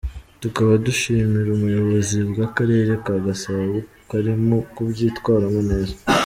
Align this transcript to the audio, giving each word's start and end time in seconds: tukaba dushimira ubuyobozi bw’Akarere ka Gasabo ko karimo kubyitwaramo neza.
tukaba 0.41 0.71
dushimira 0.85 1.49
ubuyobozi 1.55 2.17
bw’Akarere 2.29 2.91
ka 3.05 3.15
Gasabo 3.25 3.63
ko 3.79 3.83
karimo 4.09 4.57
kubyitwaramo 4.73 5.61
neza. 5.71 5.95